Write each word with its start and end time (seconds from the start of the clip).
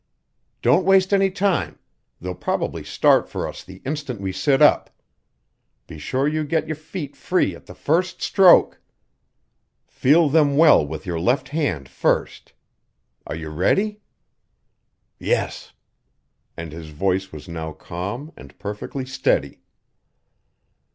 "Don't 0.63 0.83
waste 0.83 1.13
any 1.13 1.29
time; 1.29 1.77
they'll 2.19 2.33
probably 2.33 2.83
start 2.83 3.29
for 3.29 3.47
us 3.47 3.63
the 3.63 3.83
instant 3.85 4.19
we 4.19 4.31
sit 4.31 4.59
up. 4.59 4.89
Be 5.85 5.99
sure 5.99 6.27
you 6.27 6.43
get 6.43 6.65
your 6.65 6.75
feet 6.75 7.15
free 7.15 7.53
at 7.55 7.67
the 7.67 7.75
first 7.75 8.19
stroke; 8.19 8.81
feel 9.85 10.27
them 10.27 10.57
well 10.57 10.83
with 10.83 11.05
your 11.05 11.19
left 11.19 11.49
hand 11.49 11.87
first. 11.87 12.53
Are 13.27 13.35
you 13.35 13.49
ready?" 13.49 14.01
"Yes." 15.19 15.71
And 16.57 16.71
his 16.71 16.89
voice 16.89 17.31
was 17.31 17.47
now 17.47 17.71
calm 17.71 18.33
and 18.35 18.57
perfectly 18.57 19.05
steady. 19.05 19.59